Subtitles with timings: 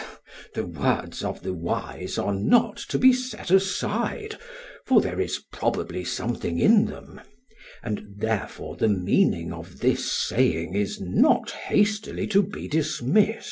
[0.01, 4.35] SOCRATES: The words of the wise are not to be set aside;
[4.87, 7.21] for there is probably something in them;
[7.83, 13.37] and therefore the meaning of this saying is not hastily to be dismissed.